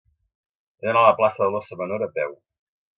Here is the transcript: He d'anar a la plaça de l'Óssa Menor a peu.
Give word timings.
He 0.79 0.87
d'anar 0.87 1.03
a 1.05 1.09
la 1.11 1.19
plaça 1.21 1.45
de 1.45 1.53
l'Óssa 1.57 1.81
Menor 1.85 2.11
a 2.11 2.13
peu. 2.21 2.39